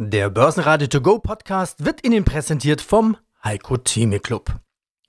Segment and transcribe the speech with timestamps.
[0.00, 4.54] Der Börsenradio To Go Podcast wird Ihnen präsentiert vom Heiko Theme Club.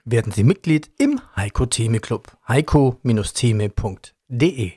[0.04, 2.36] Werden Sie Mitglied im Heiko Theme Club.
[2.48, 4.72] heiko-theme.de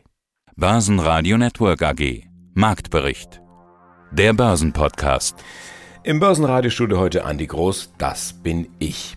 [0.54, 3.40] Börsenradio Network AG Marktbericht
[4.11, 5.37] Der Börsenpodcast
[6.03, 9.17] Im Börsenradiostudio heute Andi Groß, das bin ich.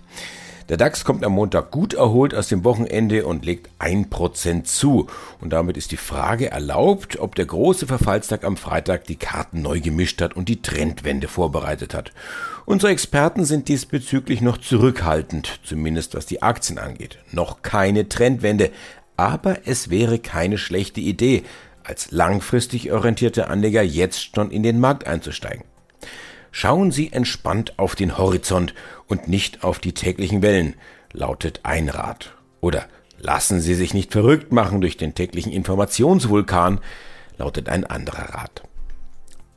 [0.67, 5.05] Der DAX kommt am Montag gut erholt aus dem Wochenende und legt 1% zu.
[5.39, 9.79] Und damit ist die Frage erlaubt, ob der große Verfallstag am Freitag die Karten neu
[9.79, 12.13] gemischt hat und die Trendwende vorbereitet hat.
[12.65, 17.19] Unsere Experten sind diesbezüglich noch zurückhaltend, zumindest was die Aktien angeht.
[17.31, 18.71] Noch keine Trendwende,
[19.17, 21.43] aber es wäre keine schlechte Idee,
[21.83, 25.63] als langfristig orientierte Anleger jetzt schon in den Markt einzusteigen.
[26.57, 28.73] Schauen Sie entspannt auf den Horizont
[29.07, 30.75] und nicht auf die täglichen Wellen,
[31.11, 32.33] lautet ein Rat.
[32.61, 32.85] Oder
[33.19, 36.79] lassen Sie sich nicht verrückt machen durch den täglichen Informationsvulkan,
[37.37, 38.63] lautet ein anderer Rat.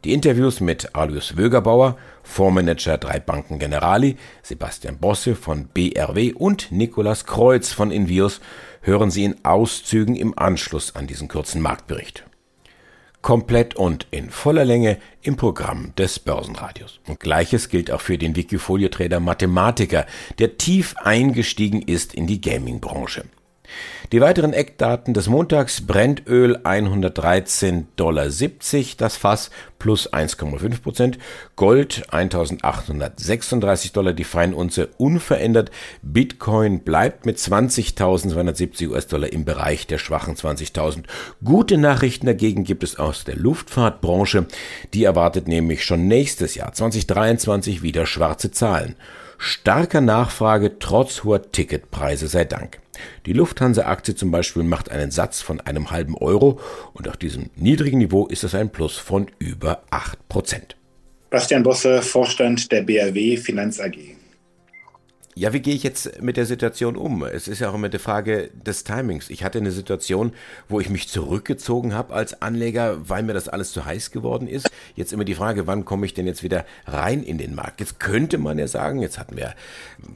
[0.03, 7.27] Die Interviews mit Alois Wögerbauer, Fondsmanager drei Banken Generali, Sebastian Bosse von BRW und Nikolas
[7.27, 8.41] Kreuz von Invios
[8.80, 12.28] hören Sie in Auszügen im Anschluss an diesen kurzen Marktbericht
[13.22, 17.00] komplett und in voller Länge im Programm des Börsenradios.
[17.06, 20.06] Und gleiches gilt auch für den Wikifolio-Trader Mathematiker,
[20.38, 23.24] der tief eingestiegen ist in die Gaming-Branche.
[24.11, 25.87] Die weiteren Eckdaten des Montags.
[25.87, 28.25] Brennöl 113,70 Dollar
[28.97, 31.19] das Fass plus 1,5 Prozent,
[31.56, 35.70] Gold 1836 Dollar die Feinunze unverändert,
[36.01, 41.05] Bitcoin bleibt mit 20.270 US-Dollar im Bereich der schwachen 20.000.
[41.45, 44.47] Gute Nachrichten dagegen gibt es aus der Luftfahrtbranche,
[44.95, 48.97] die erwartet nämlich schon nächstes Jahr 2023 wieder schwarze Zahlen.
[49.36, 52.81] Starker Nachfrage trotz hoher Ticketpreise sei Dank.
[53.27, 56.61] Die Lufthansa-Aktie zum Beispiel macht einen Satz von einem halben Euro
[56.93, 60.77] und auf diesem niedrigen Niveau ist es ein Plus von über 8 Prozent.
[61.31, 64.17] Bastian Bosse, Vorstand der BRW Finanz AG.
[65.39, 67.22] Ja, wie gehe ich jetzt mit der Situation um?
[67.22, 69.30] Es ist ja auch immer die Frage des Timings.
[69.30, 70.33] Ich hatte eine Situation,
[70.68, 74.68] wo ich mich zurückgezogen habe als Anleger, weil mir das alles zu heiß geworden ist.
[74.96, 77.79] Jetzt immer die Frage, wann komme ich denn jetzt wieder rein in den Markt?
[77.79, 79.55] Jetzt könnte man ja sagen, jetzt hatten wir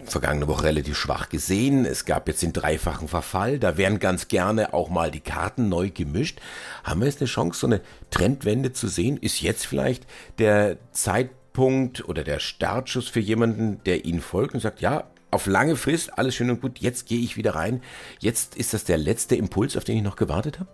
[0.06, 1.84] vergangene Woche relativ schwach gesehen.
[1.84, 3.60] Es gab jetzt den dreifachen Verfall.
[3.60, 6.40] Da wären ganz gerne auch mal die Karten neu gemischt.
[6.82, 7.80] Haben wir jetzt eine Chance, so eine
[8.10, 9.18] Trendwende zu sehen?
[9.18, 10.04] Ist jetzt vielleicht
[10.40, 15.76] der Zeitpunkt oder der Startschuss für jemanden, der Ihnen folgt und sagt, ja, auf lange
[15.76, 17.82] Frist, alles schön und gut, jetzt gehe ich wieder rein.
[18.20, 20.70] Jetzt ist das der letzte Impuls, auf den ich noch gewartet habe?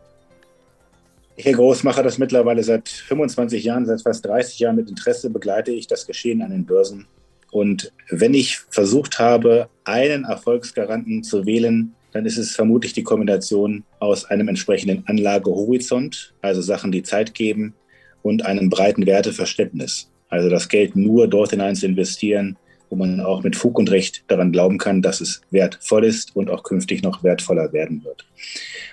[1.36, 5.70] Herr Groß mache das mittlerweile seit 25 Jahren, seit fast 30 Jahren mit Interesse begleite
[5.70, 7.06] ich das Geschehen an den Börsen.
[7.52, 13.84] Und wenn ich versucht habe, einen Erfolgsgaranten zu wählen, dann ist es vermutlich die Kombination
[14.00, 17.74] aus einem entsprechenden Anlagehorizont, also Sachen, die Zeit geben,
[18.22, 20.10] und einem breiten Werteverständnis.
[20.28, 22.56] Also das Geld nur dort hinein zu investieren,
[22.90, 26.50] wo man auch mit Fug und Recht daran glauben kann, dass es wertvoll ist und
[26.50, 28.26] auch künftig noch wertvoller werden wird.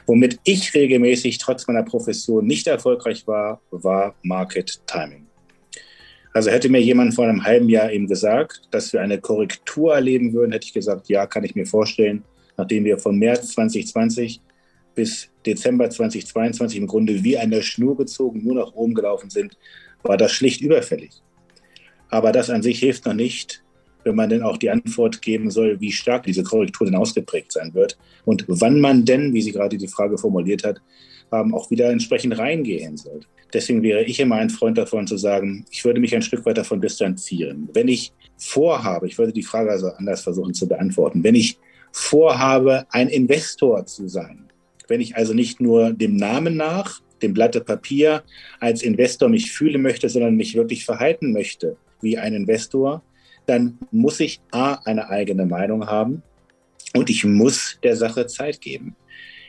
[0.05, 5.25] Womit ich regelmäßig trotz meiner Profession nicht erfolgreich war, war Market Timing.
[6.33, 10.33] Also hätte mir jemand vor einem halben Jahr eben gesagt, dass wir eine Korrektur erleben
[10.33, 12.23] würden, hätte ich gesagt, ja, kann ich mir vorstellen,
[12.57, 14.41] nachdem wir von März 2020
[14.95, 19.57] bis Dezember 2022 im Grunde wie an der Schnur gezogen nur nach oben gelaufen sind,
[20.03, 21.11] war das schlicht überfällig.
[22.09, 23.63] Aber das an sich hilft noch nicht,
[24.05, 27.73] wenn man denn auch die Antwort geben soll, wie stark diese Korrektur denn ausgeprägt sein
[27.73, 30.81] wird und wann man denn, wie sie gerade die Frage formuliert hat,
[31.31, 33.19] auch wieder entsprechend reingehen soll.
[33.53, 36.57] Deswegen wäre ich immer ein Freund davon zu sagen, ich würde mich ein Stück weit
[36.57, 37.67] davon distanzieren.
[37.73, 41.57] Wenn ich vorhabe, ich würde die Frage also anders versuchen zu beantworten, wenn ich
[41.91, 44.47] vorhabe, ein Investor zu sein,
[44.87, 48.23] wenn ich also nicht nur dem Namen nach, dem Blatte Papier
[48.59, 53.03] als Investor mich fühlen möchte, sondern mich wirklich verhalten möchte wie ein Investor,
[53.45, 56.23] dann muss ich A, eine eigene Meinung haben
[56.95, 58.95] und ich muss der Sache Zeit geben.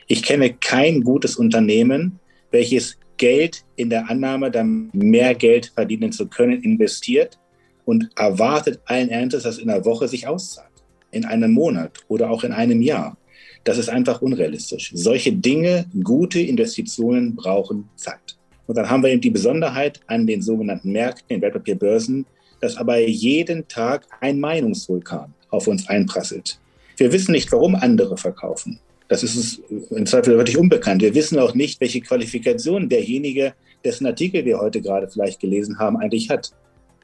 [0.07, 2.19] Ich kenne kein gutes Unternehmen,
[2.51, 7.39] welches Geld in der Annahme, dann mehr Geld verdienen zu können, investiert
[7.85, 10.71] und erwartet allen Ernstes, dass in einer Woche sich auszahlt,
[11.11, 13.17] in einem Monat oder auch in einem Jahr.
[13.63, 14.91] Das ist einfach unrealistisch.
[14.93, 18.37] Solche Dinge, gute Investitionen brauchen Zeit.
[18.67, 22.25] Und dann haben wir eben die Besonderheit an den sogenannten Märkten, den Wertpapierbörsen,
[22.61, 26.59] dass aber jeden Tag ein Meinungsvulkan auf uns einprasselt.
[26.97, 28.79] Wir wissen nicht, warum andere verkaufen.
[29.07, 29.61] Das ist uns
[29.91, 31.01] im Zweifel wirklich unbekannt.
[31.01, 33.53] Wir wissen auch nicht, welche Qualifikation derjenige,
[33.85, 36.51] dessen Artikel wir heute gerade vielleicht gelesen haben, eigentlich hat.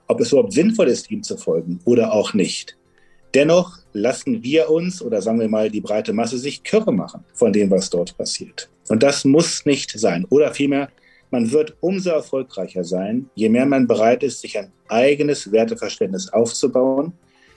[0.08, 2.76] Ob es überhaupt sinnvoll ist, ihm zu folgen oder auch nicht.
[3.34, 7.54] Dennoch lassen wir uns oder sagen wir mal die breite Masse sich kirre machen von
[7.54, 8.70] dem, was dort passiert.
[8.90, 10.26] Und das muss nicht sein.
[10.30, 10.90] Oder vielmehr,
[11.34, 17.14] Man wird umso erfolgreicher sein, je mehr man bereit ist, sich ein eigenes Werteverständnis aufzubauen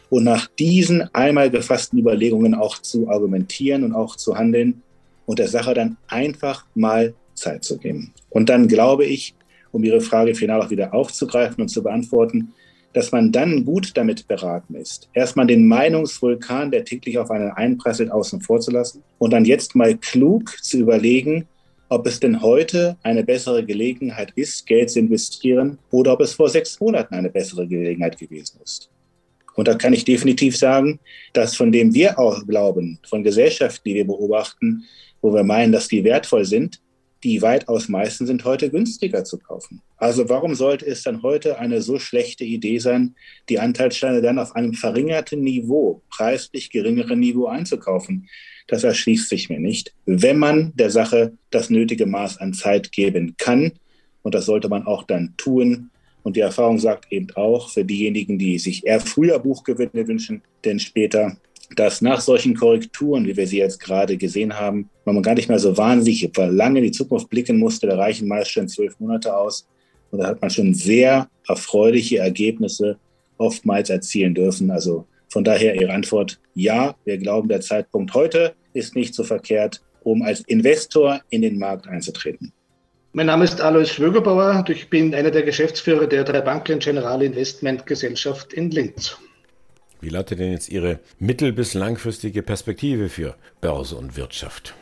[0.08, 4.80] und nach diesen einmal gefassten Überlegungen auch zu argumentieren und auch zu handeln
[5.26, 8.14] und der Sache dann einfach mal Zeit zu geben.
[8.30, 9.34] Und dann glaube ich,
[9.72, 12.54] um Ihre Frage final auch wieder aufzugreifen und zu beantworten,
[12.94, 18.10] dass man dann gut damit beraten ist, erstmal den Meinungsvulkan, der täglich auf einen einprasselt,
[18.10, 21.46] außen vor zu lassen und dann jetzt mal klug zu überlegen,
[21.88, 26.48] ob es denn heute eine bessere Gelegenheit ist, Geld zu investieren oder ob es vor
[26.48, 28.90] sechs Monaten eine bessere Gelegenheit gewesen ist.
[29.54, 31.00] Und da kann ich definitiv sagen,
[31.32, 34.84] dass von dem wir auch glauben, von Gesellschaften, die wir beobachten,
[35.22, 36.80] wo wir meinen, dass die wertvoll sind,
[37.24, 39.80] die weitaus meisten sind heute günstiger zu kaufen.
[39.96, 43.14] Also warum sollte es dann heute eine so schlechte Idee sein,
[43.48, 48.28] die Anteilssteine dann auf einem verringerten Niveau, preislich geringeren Niveau einzukaufen?
[48.66, 49.94] Das erschließt sich mir nicht.
[50.06, 53.72] Wenn man der Sache das nötige Maß an Zeit geben kann,
[54.22, 55.90] und das sollte man auch dann tun,
[56.24, 60.80] und die Erfahrung sagt eben auch für diejenigen, die sich eher früher Buchgewinne wünschen, denn
[60.80, 61.36] später,
[61.76, 65.60] dass nach solchen Korrekturen, wie wir sie jetzt gerade gesehen haben, man gar nicht mehr
[65.60, 67.86] so wahnsinnig lange in die Zukunft blicken musste.
[67.86, 69.68] Da reichen meist schon zwölf Monate aus.
[70.10, 72.98] Und da hat man schon sehr erfreuliche Ergebnisse
[73.38, 74.70] oftmals erzielen dürfen.
[74.72, 79.82] Also von daher Ihre Antwort, ja, wir glauben, der Zeitpunkt heute ist nicht so verkehrt,
[80.02, 82.52] um als Investor in den Markt einzutreten.
[83.12, 87.22] Mein Name ist Alois Schwögerbauer und ich bin einer der Geschäftsführer der drei Banken General
[87.22, 89.16] Investment Gesellschaft in Linz.
[90.00, 94.74] Wie lautet denn jetzt Ihre mittel- bis langfristige Perspektive für Börse und Wirtschaft?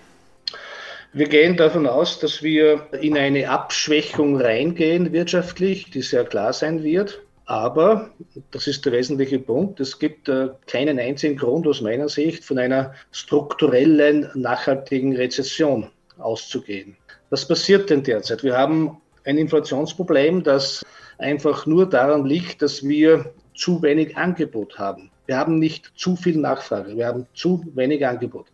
[1.13, 6.83] Wir gehen davon aus, dass wir in eine Abschwächung reingehen wirtschaftlich, die sehr klar sein
[6.83, 7.23] wird.
[7.47, 8.11] Aber,
[8.53, 12.59] das ist der wesentliche Punkt, es gibt äh, keinen einzigen Grund aus meiner Sicht von
[12.59, 16.97] einer strukturellen, nachhaltigen Rezession auszugehen.
[17.31, 18.43] Was passiert denn derzeit?
[18.43, 20.85] Wir haben ein Inflationsproblem, das
[21.19, 25.11] einfach nur daran liegt, dass wir zu wenig Angebot haben.
[25.27, 28.47] Wir haben nicht zu viel Nachfrage, wir haben zu wenig Angebot.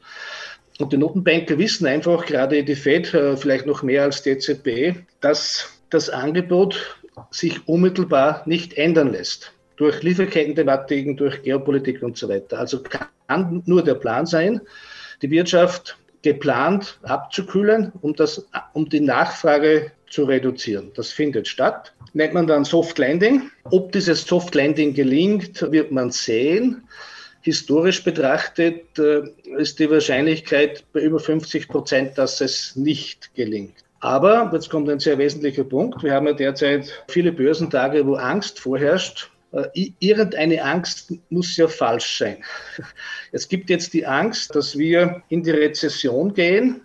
[0.78, 4.98] Und die Notenbanker wissen einfach, gerade die Fed, äh, vielleicht noch mehr als die EZB,
[5.20, 6.99] dass das Angebot
[7.30, 9.52] sich unmittelbar nicht ändern lässt.
[9.76, 12.58] Durch Lieferketten-Thematiken, durch Geopolitik und so weiter.
[12.58, 14.60] Also kann nur der Plan sein,
[15.22, 20.90] die Wirtschaft geplant abzukühlen, um, das, um die Nachfrage zu reduzieren.
[20.94, 21.94] Das findet statt.
[22.12, 23.50] Nennt man dann Soft Landing.
[23.64, 26.82] Ob dieses Soft Landing gelingt, wird man sehen.
[27.42, 29.22] Historisch betrachtet äh,
[29.56, 33.84] ist die Wahrscheinlichkeit bei über 50 Prozent, dass es nicht gelingt.
[34.00, 38.58] Aber, jetzt kommt ein sehr wesentlicher Punkt, wir haben ja derzeit viele Börsentage, wo Angst
[38.58, 39.30] vorherrscht.
[39.52, 42.38] Äh, irgendeine Angst muss ja falsch sein.
[43.32, 46.80] Es gibt jetzt die Angst, dass wir in die Rezession gehen,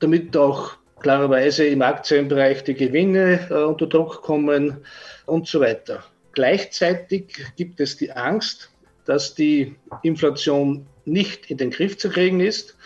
[0.00, 4.84] damit auch klarerweise im Aktienbereich die Gewinne äh, unter Druck kommen
[5.26, 6.04] und so weiter.
[6.32, 8.70] Gleichzeitig gibt es die Angst,
[9.06, 12.76] dass die Inflation nicht in den Griff zu kriegen ist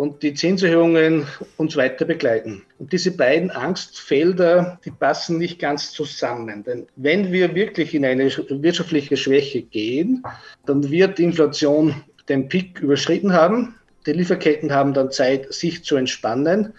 [0.00, 1.26] und die Zinserhöhungen
[1.58, 2.62] uns weiter begleiten.
[2.78, 6.64] Und diese beiden Angstfelder, die passen nicht ganz zusammen.
[6.64, 10.24] Denn wenn wir wirklich in eine wirtschaftliche Schwäche gehen,
[10.64, 13.74] dann wird die Inflation den Peak überschritten haben.
[14.06, 16.72] Die Lieferketten haben dann Zeit, sich zu entspannen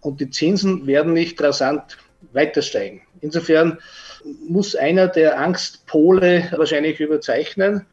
[0.00, 1.98] und die Zinsen werden nicht rasant
[2.32, 3.02] weiter steigen.
[3.20, 3.78] Insofern
[4.48, 7.84] muss einer der Angstpole wahrscheinlich überzeichnen.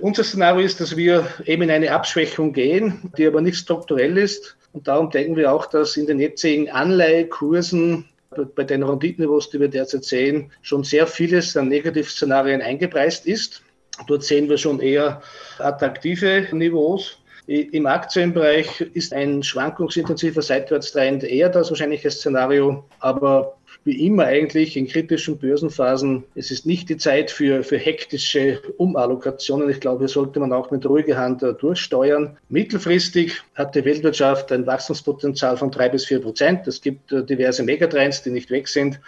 [0.00, 4.56] Unser Szenario ist, dass wir eben in eine Abschwächung gehen, die aber nicht strukturell ist.
[4.72, 8.08] Und darum denken wir auch, dass in den jetzigen Anleihekursen
[8.54, 13.62] bei den Renditenniveaus, die wir derzeit sehen, schon sehr vieles an Negativszenarien eingepreist ist.
[14.06, 15.20] Dort sehen wir schon eher
[15.58, 17.18] attraktive Niveaus.
[17.46, 24.86] Im Aktienbereich ist ein schwankungsintensiver Seitwärtstrend eher das wahrscheinliche Szenario, aber wie immer eigentlich in
[24.86, 26.24] kritischen Börsenphasen.
[26.34, 29.70] Es ist nicht die Zeit für, für hektische Umallokationen.
[29.70, 32.36] Ich glaube, hier sollte man auch mit ruhiger Hand äh, durchsteuern.
[32.48, 36.66] Mittelfristig hat die Weltwirtschaft ein Wachstumspotenzial von drei bis vier Prozent.
[36.66, 39.00] Es gibt äh, diverse Megatrends, die nicht weg sind.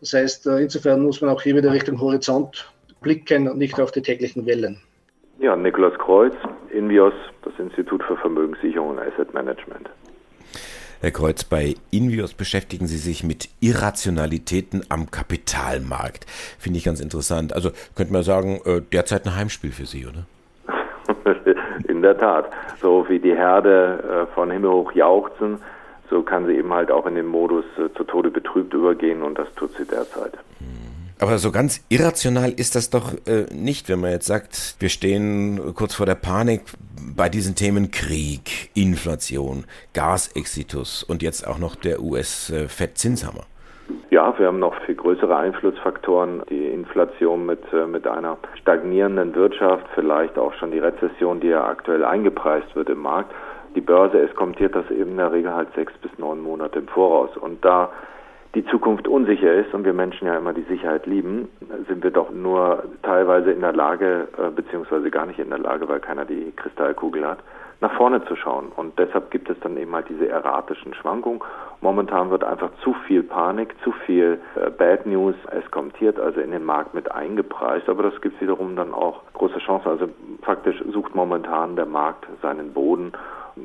[0.00, 3.92] Das heißt, äh, insofern muss man auch hier wieder Richtung Horizont blicken und nicht auf
[3.92, 4.80] die täglichen Wellen.
[5.38, 6.34] Ja, Nikolaus Kreuz,
[6.70, 9.88] Invios, das Institut für Vermögenssicherung und Asset Management.
[11.02, 16.26] Herr Kreuz, bei Invios beschäftigen Sie sich mit Irrationalitäten am Kapitalmarkt.
[16.58, 17.54] Finde ich ganz interessant.
[17.54, 20.26] Also könnte man sagen, äh, derzeit ein Heimspiel für Sie, oder?
[21.88, 22.50] In der Tat.
[22.82, 25.62] So wie die Herde äh, von Himmel hoch jauchzen,
[26.10, 29.38] so kann sie eben halt auch in den Modus äh, zu Tode betrübt übergehen und
[29.38, 30.32] das tut sie derzeit.
[31.20, 35.74] Aber so ganz irrational ist das doch äh, nicht, wenn man jetzt sagt, wir stehen
[35.74, 36.62] kurz vor der Panik
[37.14, 43.44] bei diesen Themen Krieg, Inflation, Gasexitus und jetzt auch noch der US-Fed-Zinshammer.
[44.08, 46.42] Ja, wir haben noch viel größere Einflussfaktoren.
[46.48, 51.66] Die Inflation mit, äh, mit einer stagnierenden Wirtschaft, vielleicht auch schon die Rezession, die ja
[51.66, 53.34] aktuell eingepreist wird im Markt.
[53.74, 57.36] Die Börse eskontiert das eben in der Regel halt sechs bis neun Monate im Voraus.
[57.36, 57.90] Und da
[58.54, 61.48] die Zukunft unsicher ist und wir Menschen ja immer die Sicherheit lieben,
[61.88, 65.88] sind wir doch nur teilweise in der Lage, äh, beziehungsweise gar nicht in der Lage,
[65.88, 67.38] weil keiner die Kristallkugel hat,
[67.80, 68.72] nach vorne zu schauen.
[68.74, 71.40] Und deshalb gibt es dann eben halt diese erratischen Schwankungen.
[71.80, 76.64] Momentan wird einfach zu viel Panik, zu viel äh, Bad News eskontiert, also in den
[76.64, 77.88] Markt mit eingepreist.
[77.88, 79.88] Aber das gibt wiederum dann auch große Chancen.
[79.88, 80.08] Also
[80.42, 83.12] faktisch sucht momentan der Markt seinen Boden.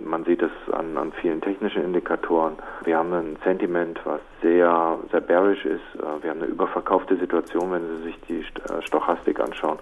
[0.04, 2.56] Man sieht es an, an vielen technischen Indikatoren.
[2.84, 5.82] Wir haben ein Sentiment, was sehr, sehr bearish ist.
[5.96, 9.80] Äh, wir haben eine überverkaufte Situation, wenn Sie sich die äh, Stochastik anschauen.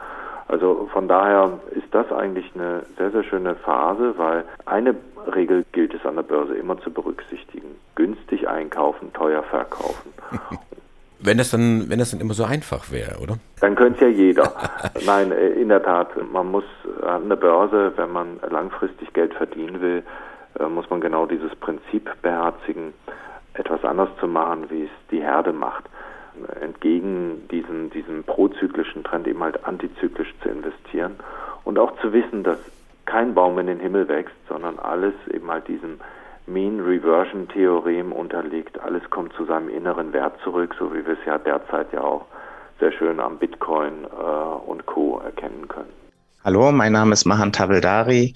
[0.47, 4.95] Also von daher ist das eigentlich eine sehr, sehr schöne Phase, weil eine
[5.33, 7.75] Regel gilt es an der Börse immer zu berücksichtigen.
[7.95, 10.13] Günstig einkaufen, teuer verkaufen.
[11.25, 13.37] Wenn das dann, wenn das dann immer so einfach wäre, oder?
[13.61, 14.53] Dann könnte es ja jeder.
[15.05, 16.65] Nein, äh, in der Tat, man muss
[17.05, 20.03] an der Börse, wenn man langfristig Geld verdienen will,
[20.59, 22.93] äh, muss man genau dieses Prinzip beherzigen,
[23.53, 25.85] etwas anders zu machen, wie es die Herde macht
[26.61, 31.15] entgegen diesem, diesem prozyklischen Trend eben halt antizyklisch zu investieren
[31.63, 32.59] und auch zu wissen, dass
[33.05, 35.99] kein Baum in den Himmel wächst, sondern alles eben halt diesem
[36.45, 38.79] Mean Reversion Theorem unterliegt.
[38.81, 42.25] Alles kommt zu seinem inneren Wert zurück, so wie wir es ja derzeit ja auch
[42.79, 45.21] sehr schön am Bitcoin äh, und Co.
[45.23, 46.02] erkennen können.
[46.45, 48.33] Hallo, mein Name ist Mahan Tavildari.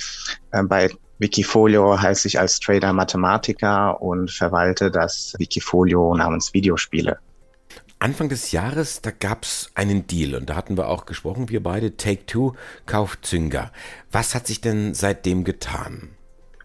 [0.52, 7.20] Äh, bei Wikifolio heiße ich als Trader Mathematiker und verwalte das Wikifolio namens Videospiele.
[8.00, 11.62] Anfang des Jahres, da gab es einen Deal und da hatten wir auch gesprochen, wir
[11.62, 12.54] beide, Take-Two
[12.86, 13.74] kauft Zynga.
[14.10, 16.12] Was hat sich denn seitdem getan?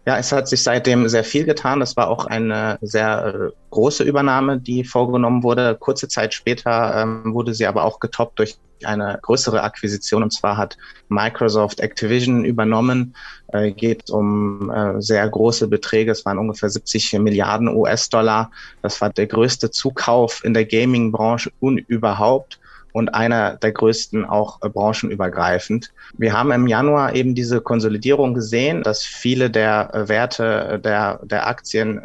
[0.05, 1.79] Ja, es hat sich seitdem sehr viel getan.
[1.79, 5.77] Das war auch eine sehr äh, große Übernahme, die vorgenommen wurde.
[5.79, 10.23] Kurze Zeit später ähm, wurde sie aber auch getoppt durch eine größere Akquisition.
[10.23, 13.15] Und zwar hat Microsoft Activision übernommen.
[13.47, 16.11] Äh, geht um äh, sehr große Beträge.
[16.11, 18.51] Es waren ungefähr 70 Milliarden US-Dollar.
[18.81, 22.59] Das war der größte Zukauf in der Gaming-Branche überhaupt
[22.93, 25.91] und einer der größten auch äh, branchenübergreifend.
[26.17, 31.19] Wir haben im Januar eben diese Konsolidierung gesehen, dass viele der äh, Werte äh, der,
[31.23, 32.01] der Aktien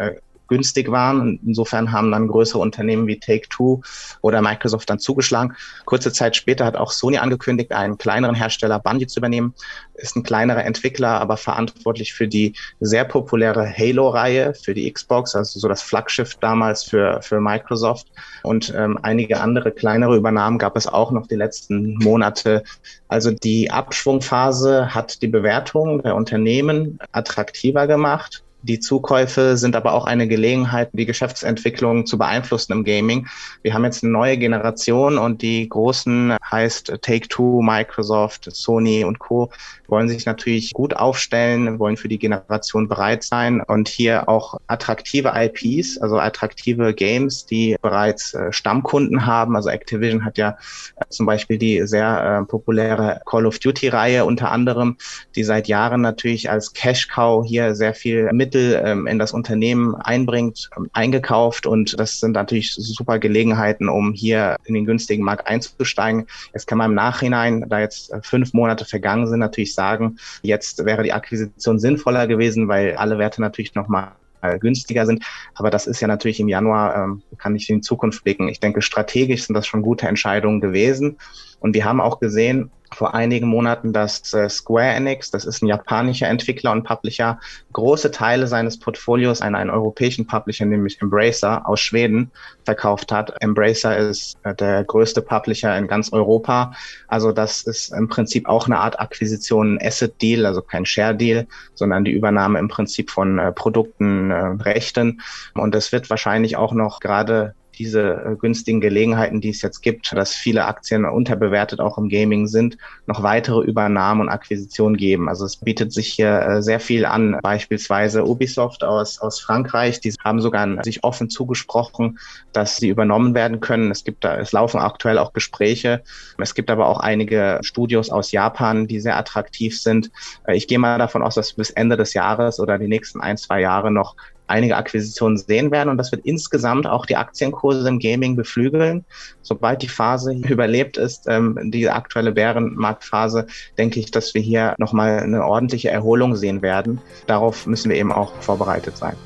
[0.49, 1.39] günstig waren.
[1.47, 3.83] Insofern haben dann größere Unternehmen wie Take-Two
[4.23, 5.55] oder Microsoft dann zugeschlagen.
[5.85, 9.55] Kurze Zeit später hat auch Sony angekündigt, einen kleineren Hersteller Bungie zu übernehmen.
[9.95, 15.59] Ist ein kleinerer Entwickler, aber verantwortlich für die sehr populäre Halo-Reihe für die Xbox, also
[15.59, 18.09] so das Flaggschiff damals für, für Microsoft.
[18.43, 22.63] Und ähm, einige andere kleinere Übernahmen gab es auch noch die letzten Monate.
[23.09, 28.43] Also die Abschwungphase hat die Bewertung der Unternehmen attraktiver gemacht.
[28.63, 33.29] Die Zukäufe sind aber auch eine Gelegenheit, die Geschäftsentwicklung zu beeinflussen im Gaming.
[33.63, 39.51] Wir haben jetzt eine neue Generation und die großen heißt Take-Two, Microsoft, Sony und Co.
[39.87, 45.33] wollen sich natürlich gut aufstellen, wollen für die Generation bereit sein und hier auch attraktive
[45.37, 49.55] IPs, also attraktive Games, die bereits äh, Stammkunden haben.
[49.55, 50.59] Also Activision hat ja
[50.97, 54.97] äh, zum Beispiel die sehr äh, populäre Call of Duty-Reihe unter anderem,
[55.37, 59.33] die seit Jahren natürlich als Cash Cow hier sehr viel mit Mittel ähm, in das
[59.33, 65.23] Unternehmen einbringt, ähm, eingekauft und das sind natürlich super Gelegenheiten, um hier in den günstigen
[65.23, 66.27] Markt einzusteigen.
[66.55, 70.83] Jetzt kann man im Nachhinein, da jetzt äh, fünf Monate vergangen sind, natürlich sagen, jetzt
[70.87, 74.13] wäre die Akquisition sinnvoller gewesen, weil alle Werte natürlich nochmal
[74.61, 75.25] günstiger sind.
[75.57, 78.49] Aber das ist ja natürlich im Januar, ähm, kann ich in die Zukunft blicken.
[78.49, 81.19] Ich denke, strategisch sind das schon gute Entscheidungen gewesen.
[81.59, 85.67] Und wir haben auch gesehen, vor einigen Monaten, dass äh, Square Enix, das ist ein
[85.67, 87.39] japanischer Entwickler und Publisher,
[87.73, 92.31] große Teile seines Portfolios an einen europäischen Publisher, nämlich Embracer aus Schweden,
[92.65, 93.35] verkauft hat.
[93.41, 96.73] Embracer ist äh, der größte Publisher in ganz Europa.
[97.07, 101.15] Also das ist im Prinzip auch eine Art Akquisition, ein Asset Deal, also kein Share
[101.15, 105.21] Deal, sondern die Übernahme im Prinzip von äh, Produkten, äh, Rechten.
[105.55, 110.13] Und es wird wahrscheinlich auch noch gerade diese äh, günstigen Gelegenheiten, die es jetzt gibt,
[110.13, 115.29] dass viele Aktien unterbewertet auch im Gaming sind, noch weitere Übernahmen und Akquisitionen geben.
[115.29, 117.39] Also es bietet sich hier äh, sehr viel an.
[117.43, 122.19] Beispielsweise Ubisoft aus, aus Frankreich, die haben sogar sich offen zugesprochen,
[122.53, 123.91] dass sie übernommen werden können.
[123.91, 126.03] Es gibt da, es laufen aktuell auch Gespräche.
[126.39, 130.11] Es gibt aber auch einige Studios aus Japan, die sehr attraktiv sind.
[130.47, 133.37] Äh, ich gehe mal davon aus, dass bis Ende des Jahres oder die nächsten ein,
[133.37, 134.17] zwei Jahre noch
[134.49, 139.05] einige Akquisitionen sehen werden und das wird insgesamt auch die Aktienkurse im Gaming beflügeln.
[139.43, 145.21] Sobald die Phase überlebt ist, ähm, die aktuelle Bärenmarktphase, denke ich, dass wir hier nochmal
[145.21, 147.01] eine ordentliche Erholung sehen werden.
[147.27, 149.17] Darauf müssen wir eben auch vorbereitet sein.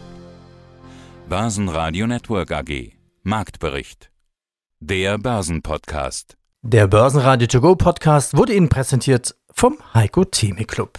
[1.28, 4.10] Basen Radio Network AG Marktbericht.
[4.80, 6.36] Der Börsenpodcast.
[6.62, 10.98] Der Börsenradio To Go Podcast wurde Ihnen präsentiert vom Heiko Theme Club.